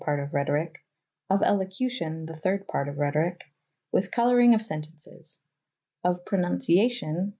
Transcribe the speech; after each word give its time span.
part 0.03 0.19
of 0.19 0.31
rethorike; 0.31 0.77
Of 1.29 1.43
Elocution, 1.43 2.25
the 2.25 2.33
thirde 2.33 2.67
part 2.67 2.89
of 2.89 2.95
rethoryke, 2.95 3.43
with 3.91 4.09
colouryng 4.09 4.55
of 4.55 4.65
sentences; 4.65 5.39
Of 6.03 6.25
Pronunciation, 6.25 7.13
the 7.13 7.29